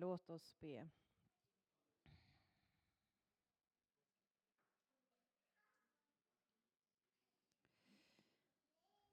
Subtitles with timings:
[0.00, 0.88] Låt oss be.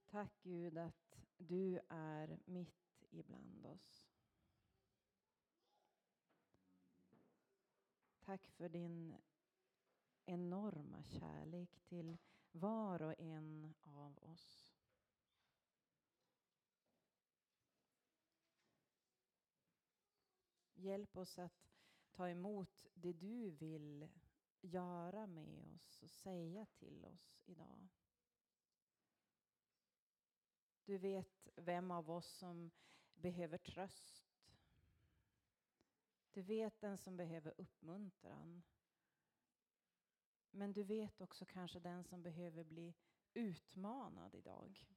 [0.05, 4.07] Tack Gud att du är mitt ibland oss.
[8.19, 9.15] Tack för din
[10.25, 12.17] enorma kärlek till
[12.51, 14.67] var och en av oss.
[20.87, 21.69] Hjälp oss att
[22.11, 24.09] ta emot det du vill
[24.61, 27.87] göra med oss och säga till oss idag.
[30.86, 32.72] Du vet vem av oss som
[33.16, 34.47] behöver tröst.
[36.31, 38.64] Du vet den som behöver uppmuntran.
[40.52, 42.94] Men du vet också kanske den som behöver bli
[43.34, 44.88] utmanad idag.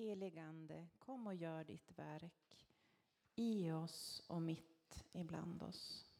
[0.00, 2.66] Heligande, kom och gör ditt verk
[3.34, 6.10] i oss och mitt ibland oss.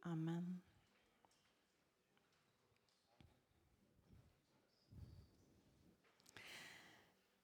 [0.00, 0.60] Amen.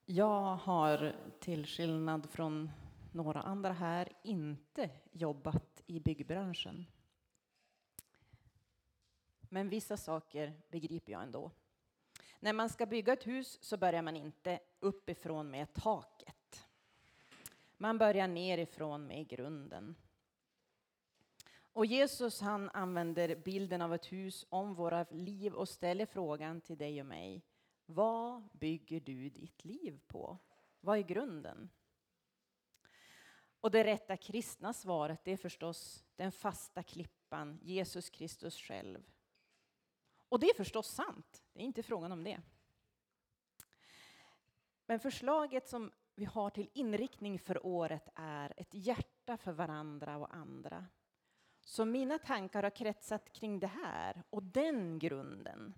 [0.05, 2.71] Jag har till skillnad från
[3.11, 6.85] några andra här inte jobbat i byggbranschen.
[9.39, 11.51] Men vissa saker begriper jag ändå.
[12.39, 16.67] När man ska bygga ett hus så börjar man inte uppifrån med taket.
[17.77, 19.95] Man börjar nerifrån med grunden.
[21.77, 26.77] Och Jesus han använder bilden av ett hus om våra liv och ställer frågan till
[26.77, 27.43] dig och mig.
[27.85, 30.37] Vad bygger du ditt liv på?
[30.79, 31.69] Vad är grunden?
[33.61, 39.11] Och det rätta kristna svaret är förstås den fasta klippan, Jesus Kristus själv.
[40.29, 42.41] Och det är förstås sant, det är inte frågan om det.
[44.85, 50.35] Men förslaget som vi har till inriktning för året är ett hjärta för varandra och
[50.35, 50.85] andra.
[51.61, 55.73] Så mina tankar har kretsat kring det här och den grunden.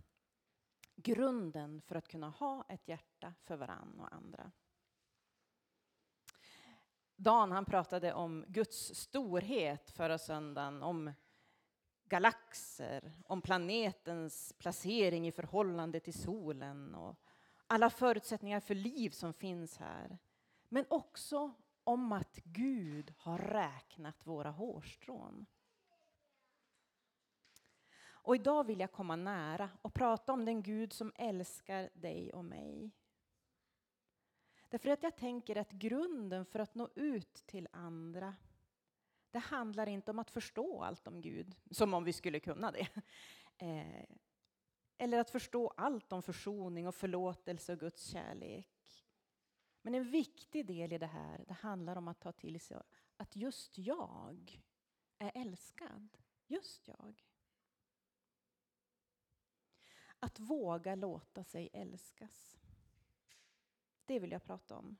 [0.96, 4.52] Grunden för att kunna ha ett hjärta för varandra och andra.
[7.16, 11.14] Dan han pratade om Guds storhet förra söndagen, om
[12.10, 17.16] galaxer, om planetens placering i förhållande till solen och
[17.68, 20.18] alla förutsättningar för liv som finns här.
[20.70, 21.54] Men också
[21.84, 25.46] om att Gud har räknat våra hårstrån.
[28.22, 32.46] Och idag vill jag komma nära och prata om den Gud som älskar dig och
[32.46, 32.92] mig.
[34.70, 38.36] Därför att jag tänker att grunden för att nå ut till andra
[39.32, 42.88] det handlar inte om att förstå allt om Gud, som om vi skulle kunna det.
[43.62, 44.06] Eh,
[44.98, 49.06] eller att förstå allt om försoning och förlåtelse och Guds kärlek.
[49.82, 52.78] Men en viktig del i det här, det handlar om att ta till sig
[53.18, 54.62] att just jag
[55.18, 56.18] är älskad.
[56.48, 57.26] Just jag.
[60.20, 62.58] Att våga låta sig älskas.
[64.06, 64.98] Det vill jag prata om.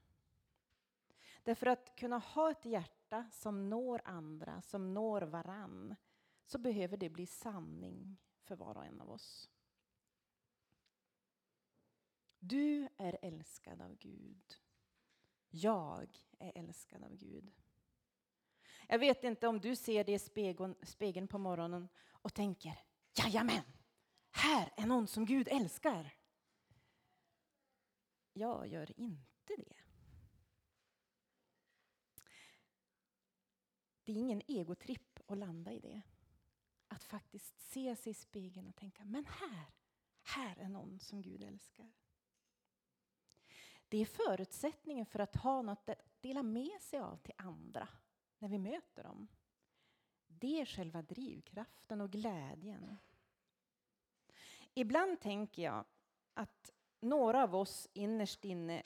[1.44, 5.96] Därför att kunna ha ett hjärta som når andra, som når varann,
[6.46, 9.50] så behöver det bli sanning för var och en av oss.
[12.40, 14.56] Du är älskad av Gud.
[15.50, 17.52] Jag är älskad av Gud.
[18.88, 22.80] Jag vet inte om du ser det i spegeln, spegeln på morgonen och tänker,
[23.14, 23.64] jajamän,
[24.32, 26.14] här är någon som Gud älskar.
[28.34, 29.89] Jag gör inte det.
[34.10, 36.02] Det är ingen egotripp att landa i det.
[36.88, 39.66] Att faktiskt se sig i spegeln och tänka, men här,
[40.22, 41.92] här är någon som Gud älskar.
[43.88, 47.88] Det är förutsättningen för att ha något att dela med sig av till andra
[48.38, 49.28] när vi möter dem.
[50.28, 52.98] Det är själva drivkraften och glädjen.
[54.74, 55.86] Ibland tänker jag
[56.34, 58.84] att några av oss innerst inne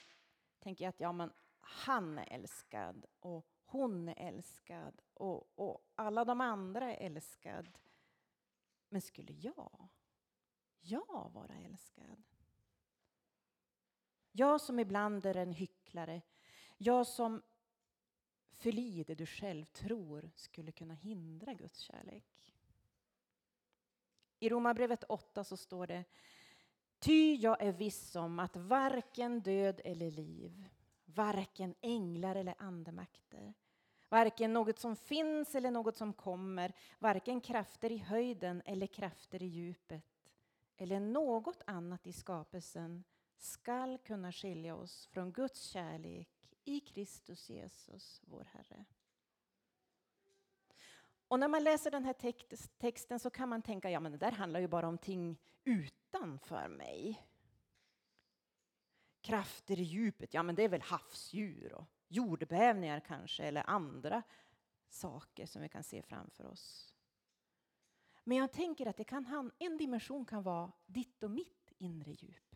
[0.59, 6.41] tänker att ja, men han är älskad och hon är älskad och, och alla de
[6.41, 7.79] andra är älskad.
[8.89, 9.87] Men skulle jag,
[10.79, 12.23] jag vara älskad?
[14.31, 16.21] Jag som ibland är en hycklare,
[16.77, 17.41] jag som
[18.51, 22.53] förlider du själv tror skulle kunna hindra Guds kärlek.
[24.39, 26.03] I Romarbrevet 8 så står det
[26.99, 30.69] Ty jag är viss om att varken död eller liv,
[31.05, 33.53] varken änglar eller andemakter,
[34.13, 39.45] varken något som finns eller något som kommer, varken krafter i höjden eller krafter i
[39.45, 40.31] djupet,
[40.77, 43.03] eller något annat i skapelsen
[43.37, 46.29] skall kunna skilja oss från Guds kärlek
[46.63, 48.85] i Kristus Jesus, vår Herre.
[51.27, 52.15] Och när man läser den här
[52.79, 56.67] texten så kan man tänka, ja men det där handlar ju bara om ting utanför
[56.67, 57.27] mig.
[59.21, 64.23] Krafter i djupet, ja men det är väl havsdjur och jordbävningar kanske eller andra
[64.89, 66.93] saker som vi kan se framför oss.
[68.23, 72.55] Men jag tänker att det kan, en dimension kan vara ditt och mitt inre djup.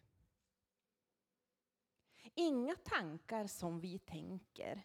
[2.33, 4.83] Inga tankar som vi tänker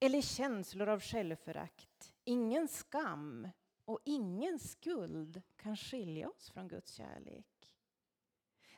[0.00, 3.48] eller känslor av självförakt, ingen skam
[3.84, 7.72] och ingen skuld kan skilja oss från Guds kärlek.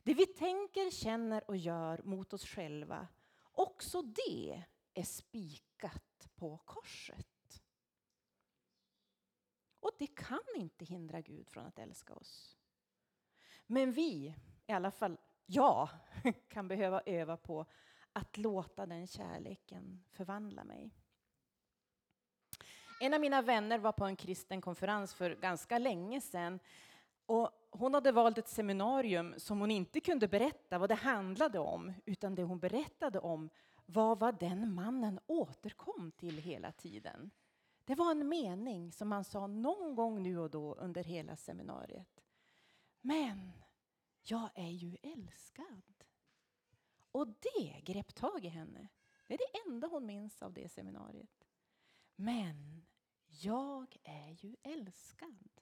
[0.02, 3.08] Det vi tänker, känner och gör mot oss själva,
[3.56, 4.64] också det
[4.94, 7.62] är spikat på korset.
[9.81, 12.56] Och det kan inte hindra Gud från att älska oss.
[13.67, 14.35] Men vi,
[14.67, 15.88] i alla fall jag,
[16.49, 17.67] kan behöva öva på
[18.12, 20.91] att låta den kärleken förvandla mig.
[23.00, 26.61] En av mina vänner var på en kristen konferens för ganska länge sedan.
[27.26, 31.93] Och hon hade valt ett seminarium som hon inte kunde berätta vad det handlade om,
[32.05, 33.50] utan det hon berättade om
[33.87, 37.31] var vad den mannen återkom till hela tiden.
[37.84, 42.25] Det var en mening som han sa någon gång nu och då under hela seminariet.
[43.00, 43.52] Men
[44.22, 45.82] jag är ju älskad.
[47.12, 48.88] Och det grep tag i henne.
[49.26, 51.46] Det är det enda hon minns av det seminariet.
[52.17, 52.87] Men
[53.26, 55.61] jag är ju älskad.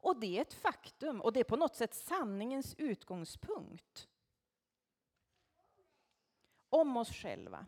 [0.00, 4.08] Och det är ett faktum och det är på något sätt sanningens utgångspunkt.
[6.68, 7.66] Om oss själva.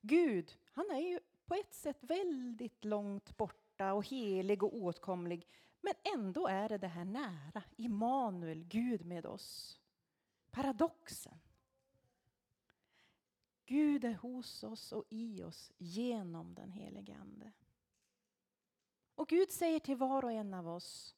[0.00, 5.46] Gud, han är ju på ett sätt väldigt långt borta och helig och åtkomlig.
[5.80, 9.80] Men ändå är det det här nära, Immanuel, Gud med oss.
[10.50, 11.40] Paradoxen.
[13.66, 17.52] Gud är hos oss och i oss genom den helige Ande.
[19.20, 21.16] Och Gud säger till var och en av oss,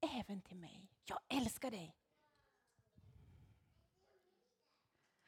[0.00, 1.96] även till mig, jag älskar dig.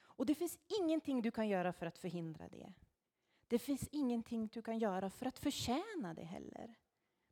[0.03, 2.73] Och det finns ingenting du kan göra för att förhindra det.
[3.47, 6.75] Det finns ingenting du kan göra för att förtjäna det heller.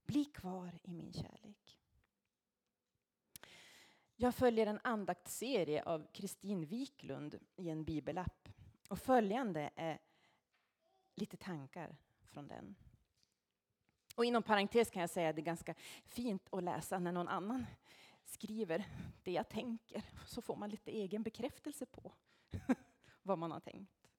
[0.05, 1.79] Bli kvar i min kärlek.
[4.17, 8.49] Jag följer en andaktsserie av Kristin Wiklund i en bibelapp.
[8.89, 9.99] Och följande är
[11.15, 12.77] lite tankar från den.
[14.17, 15.75] Och inom parentes kan jag säga att det är ganska
[16.05, 17.67] fint att läsa när någon annan
[18.25, 18.85] skriver
[19.23, 20.03] det jag tänker.
[20.27, 22.13] Så får man lite egen bekräftelse på
[23.23, 24.11] vad man har tänkt.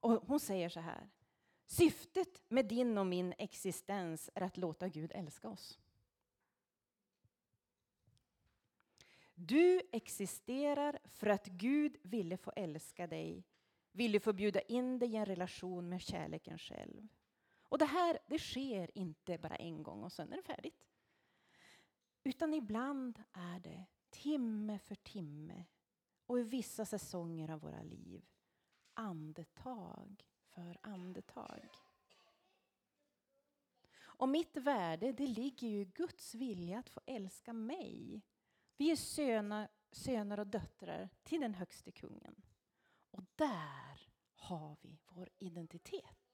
[0.00, 1.08] Och hon säger så här.
[1.66, 5.78] Syftet med din och min existens är att låta Gud älska oss.
[9.34, 13.44] Du existerar för att Gud ville få älska dig
[13.96, 17.08] ville få bjuda in dig i en relation med kärleken själv.
[17.68, 20.86] Och det här det sker inte bara en gång och sen är det färdigt.
[22.24, 25.64] Utan ibland är det timme för timme
[26.26, 28.26] och i vissa säsonger av våra liv
[28.96, 31.68] andetag för andetag.
[33.98, 38.22] Och mitt värde det ligger ju i Guds vilja att få älska mig.
[38.76, 42.42] Vi är söner, söner och döttrar till den högste kungen.
[43.10, 46.25] Och där har vi vår identitet.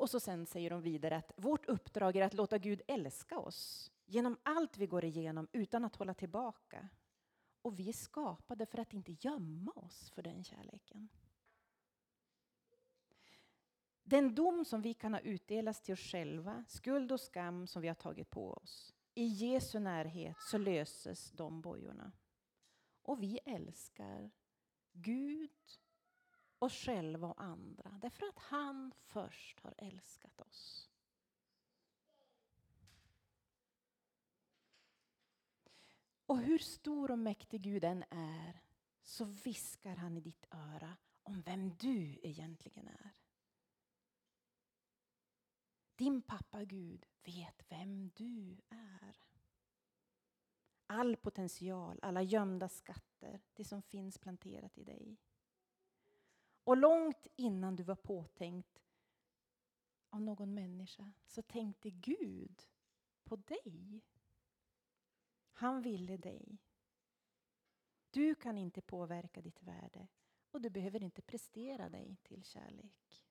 [0.00, 3.92] Och så sen säger de vidare att vårt uppdrag är att låta Gud älska oss
[4.06, 6.88] genom allt vi går igenom utan att hålla tillbaka.
[7.62, 11.08] Och vi är skapade för att inte gömma oss för den kärleken.
[14.02, 17.88] Den dom som vi kan ha utdelats till oss själva, skuld och skam som vi
[17.88, 22.12] har tagit på oss, i Jesu närhet så löses de bojorna.
[23.02, 24.30] Och vi älskar
[24.92, 25.50] Gud,
[26.62, 30.90] oss själva och andra därför att han först har älskat oss.
[36.26, 38.60] Och hur stor och mäktig Gud än är
[39.02, 43.10] så viskar han i ditt öra om vem du egentligen är.
[45.96, 49.16] Din pappa Gud vet vem du är.
[50.86, 55.18] All potential, alla gömda skatter, det som finns planterat i dig.
[56.64, 58.82] Och långt innan du var påtänkt
[60.10, 62.62] av någon människa så tänkte Gud
[63.24, 64.04] på dig.
[65.52, 66.58] Han ville dig.
[68.10, 70.08] Du kan inte påverka ditt värde
[70.50, 73.26] och du behöver inte prestera dig till kärlek.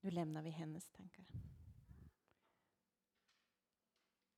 [0.00, 1.26] Nu lämnar vi hennes tankar.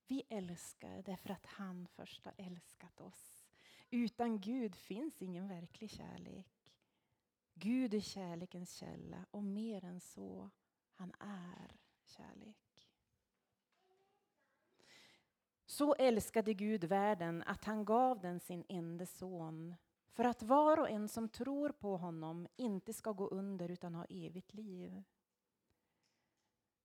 [0.08, 3.44] Vi älskar därför att han först har älskat oss.
[3.90, 6.74] Utan Gud finns ingen verklig kärlek.
[7.54, 10.50] Gud är kärlekens källa och mer än så,
[10.92, 12.88] han är kärlek.
[15.66, 19.74] Så älskade Gud världen att han gav den sin enda son
[20.12, 24.04] för att var och en som tror på honom inte ska gå under utan ha
[24.04, 25.02] evigt liv.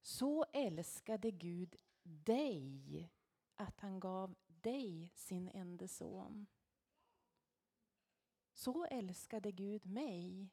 [0.01, 3.09] Så älskade Gud dig
[3.55, 6.47] att han gav dig sin enda son.
[8.53, 10.49] Så älskade Gud mig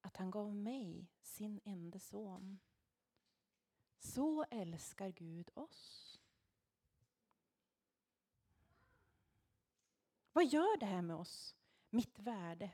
[0.00, 2.60] att han gav mig sin enda son.
[3.98, 6.20] Så älskar Gud oss.
[10.32, 11.56] Vad gör det här med oss?
[11.90, 12.70] Mitt värde?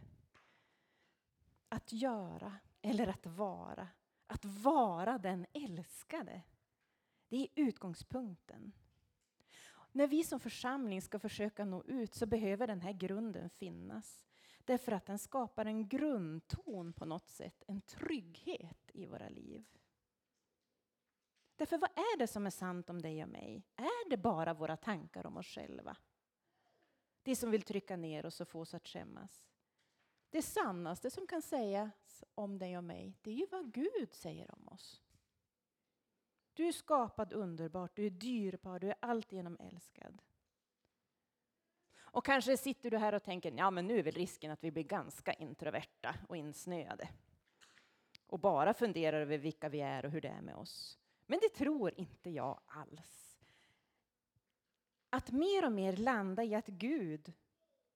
[1.69, 3.89] Att göra eller att vara.
[4.27, 6.43] Att vara den älskade.
[7.29, 8.73] Det är utgångspunkten.
[9.93, 14.27] När vi som församling ska försöka nå ut så behöver den här grunden finnas.
[14.65, 19.65] Därför att den skapar en grundton på något sätt, en trygghet i våra liv.
[21.57, 23.63] Därför vad är det som är sant om dig och mig?
[23.77, 25.97] Är det bara våra tankar om oss själva?
[27.23, 29.49] Det som vill trycka ner oss och få oss att skämmas.
[30.31, 34.55] Det sannaste som kan sägas om dig och mig, det är ju vad Gud säger
[34.55, 35.03] om oss.
[36.59, 40.23] Du är skapad underbart, du är dyrbar, du är alltigenom älskad.
[41.99, 44.71] Och kanske sitter du här och tänker, ja men nu är väl risken att vi
[44.71, 47.09] blir ganska introverta och insnöade.
[48.27, 50.99] Och bara funderar över vilka vi är och hur det är med oss.
[51.27, 53.39] Men det tror inte jag alls.
[55.11, 57.33] Att mer och mer landa i att Gud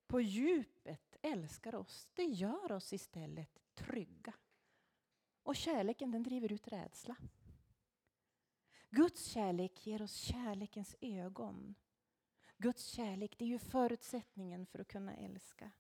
[0.07, 4.33] på djupet älskar oss, det gör oss istället trygga.
[5.43, 7.17] Och kärleken den driver ut rädsla.
[8.95, 11.75] Guds kärlek ger oss kärlekens ögon.
[12.57, 15.71] Guds kärlek det är ju förutsättningen för att kunna älska.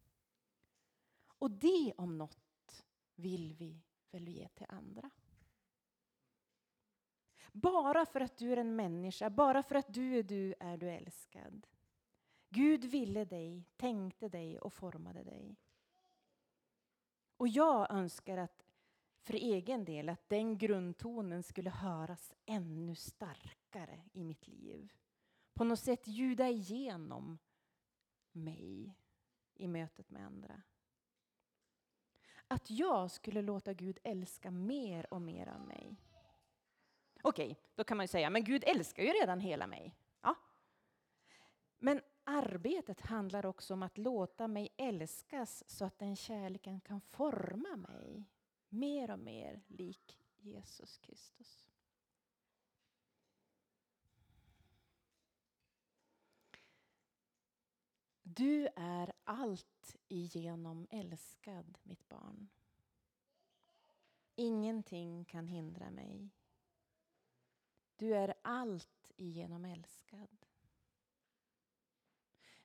[1.26, 5.10] Och det om något vill vi väl ge till andra.
[7.52, 10.90] Bara för att du är en människa, bara för att du är du, är du
[10.90, 11.66] älskad.
[12.48, 15.56] Gud ville dig, tänkte dig och formade dig.
[17.36, 18.61] Och jag önskar att
[19.22, 24.92] för egen del att den grundtonen skulle höras ännu starkare i mitt liv.
[25.54, 27.38] På något sätt ljuda igenom
[28.32, 28.94] mig
[29.54, 30.62] i mötet med andra.
[32.48, 35.96] Att jag skulle låta Gud älska mer och mer av mig.
[37.22, 39.96] Okej, då kan man ju säga, men Gud älskar ju redan hela mig.
[40.20, 40.34] Ja.
[41.78, 47.76] Men arbetet handlar också om att låta mig älskas så att den kärleken kan forma
[47.76, 48.24] mig
[48.72, 51.68] mer och mer lik Jesus Kristus.
[58.22, 62.48] Du är allt igenom älskad, mitt barn.
[64.34, 66.30] Ingenting kan hindra mig.
[67.96, 70.46] Du är allt igenom älskad.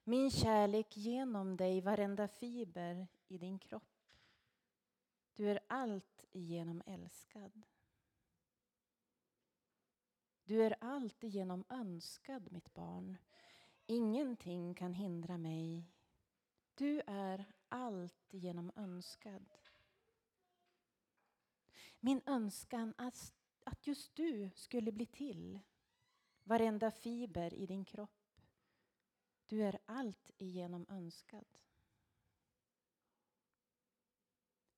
[0.03, 3.96] Min kärlek genom dig, varenda fiber i din kropp.
[5.37, 7.61] Du är allt igenom älskad.
[10.43, 13.17] Du är allt igenom önskad, mitt barn.
[13.85, 15.83] Ingenting kan hindra mig.
[16.75, 19.53] Du är allt igenom önskad.
[21.99, 25.59] Min önskan att, att just du skulle bli till,
[26.43, 28.41] varenda fiber i din kropp.
[29.45, 31.45] Du är allt igenom önskad.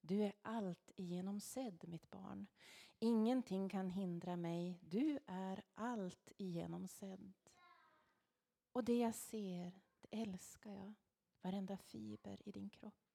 [0.10, 2.48] Du är allt igenom sedd, mitt barn.
[3.00, 4.80] Ingenting kan hindra mig.
[4.82, 7.34] Du är allt igenom sedd.
[8.72, 10.94] Och det jag ser, det älskar jag.
[11.42, 13.14] Varenda fiber i din kropp.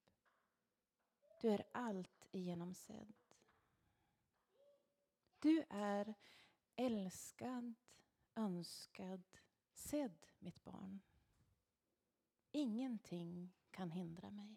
[1.41, 3.15] Du är allt igenom sedd.
[5.39, 6.15] Du är
[6.77, 7.75] älskad,
[8.35, 9.23] önskad,
[9.73, 11.01] sedd, mitt barn.
[12.53, 14.57] Ingenting kan hindra mig.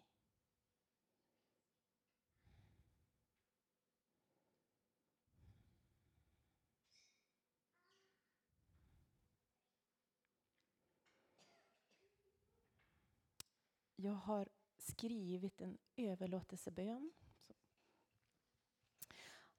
[14.00, 17.12] Jag har skrivit en överlåtelsebön.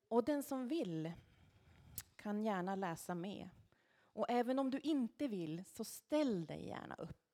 [0.08, 1.12] Och den som vill
[2.16, 3.50] kan gärna läsa med.
[4.14, 7.29] Och även om du inte vill, så ställ dig gärna upp.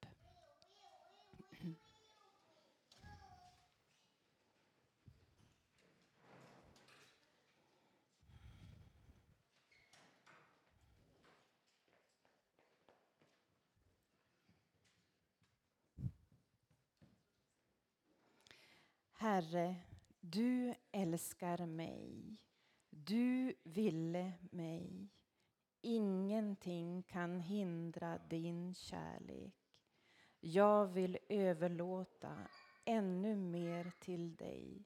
[19.26, 19.76] Herre,
[20.20, 22.38] du älskar mig.
[22.90, 25.10] Du ville mig.
[25.82, 29.54] Ingenting kan hindra din kärlek.
[30.40, 32.48] Jag vill överlåta
[32.86, 34.86] ännu mer till dig.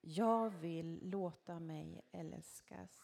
[0.00, 3.02] Jag vill låta mig älskas.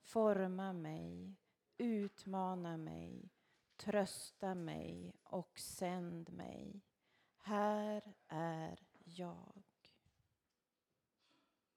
[0.00, 1.36] Forma mig,
[1.78, 3.30] utmana mig,
[3.76, 6.80] trösta mig och sänd mig.
[7.36, 9.69] Här är jag.